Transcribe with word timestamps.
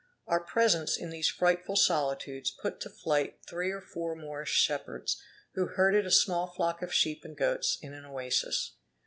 Our 0.25 0.39
presence 0.39 0.97
in 0.97 1.11
these 1.11 1.27
frightful 1.29 1.75
solitudes 1.75 2.49
put 2.49 2.79
to 2.79 2.89
flight 2.89 3.37
three 3.47 3.69
or 3.69 3.81
four 3.81 4.15
Moorish 4.15 4.49
shepherds, 4.55 5.21
who 5.53 5.67
herded 5.67 6.07
a 6.07 6.11
small 6.11 6.47
flock 6.47 6.81
of 6.81 6.91
sheep 6.91 7.23
and 7.23 7.37
goats 7.37 7.77
in 7.83 7.93
an 7.93 8.05
oasis. 8.05 8.71